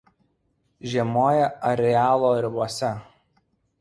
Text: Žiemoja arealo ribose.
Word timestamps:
Žiemoja 0.93 1.43
arealo 1.73 2.33
ribose. 2.47 2.91